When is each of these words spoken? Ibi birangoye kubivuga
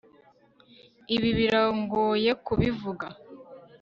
Ibi 1.15 1.29
birangoye 1.37 2.31
kubivuga 2.45 3.05